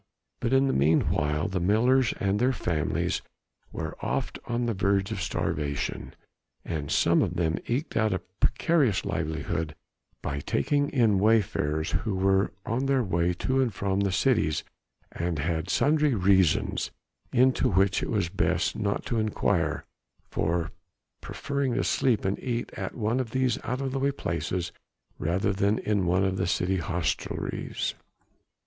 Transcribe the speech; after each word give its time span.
But 0.39 0.51
in 0.51 0.65
the 0.65 0.73
meanwhile 0.73 1.47
the 1.47 1.59
millers 1.59 2.11
and 2.19 2.39
their 2.39 2.53
families 2.53 3.21
were 3.71 3.95
oft 4.03 4.39
on 4.45 4.65
the 4.65 4.73
verge 4.73 5.11
of 5.11 5.21
starvation, 5.21 6.15
and 6.65 6.89
some 6.89 7.21
of 7.21 7.35
them 7.35 7.59
eked 7.67 7.95
out 7.95 8.11
a 8.11 8.17
precarious 8.39 9.05
livelihood 9.05 9.75
by 10.23 10.39
taking 10.39 10.89
in 10.89 11.19
wayfarers 11.19 11.91
who 11.91 12.15
were 12.15 12.51
on 12.65 12.87
their 12.87 13.03
way 13.03 13.31
to 13.45 13.61
and 13.61 13.75
from 13.75 13.99
the 13.99 14.11
cities 14.11 14.63
and 15.11 15.37
had 15.37 15.69
sundry 15.69 16.15
reasons 16.15 16.89
into 17.31 17.69
which 17.69 18.01
it 18.01 18.09
was 18.09 18.27
best 18.27 18.75
not 18.75 19.05
to 19.05 19.19
inquire 19.19 19.85
for 20.31 20.71
preferring 21.21 21.75
to 21.75 21.83
sleep 21.83 22.25
and 22.25 22.39
eat 22.39 22.73
at 22.73 22.95
one 22.95 23.19
of 23.19 23.29
these 23.29 23.59
out 23.63 23.81
of 23.81 23.91
the 23.91 23.99
way 23.99 24.11
places 24.11 24.71
rather 25.19 25.53
than 25.53 25.77
in 25.77 26.07
one 26.07 26.23
of 26.23 26.37
the 26.37 26.47
city 26.47 26.77
hostelries. 26.77 27.93